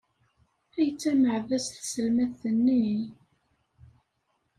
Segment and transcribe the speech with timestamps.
[0.77, 2.87] Ay d tameɛdazt tselmadt-nni!